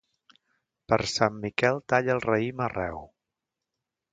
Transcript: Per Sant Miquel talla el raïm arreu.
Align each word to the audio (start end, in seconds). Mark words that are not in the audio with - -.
Per 0.93 0.99
Sant 1.11 1.37
Miquel 1.43 1.77
talla 1.93 2.15
el 2.17 2.25
raïm 2.25 2.65
arreu. 2.69 3.07